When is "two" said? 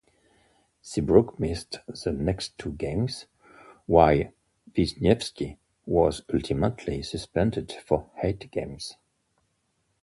2.57-2.71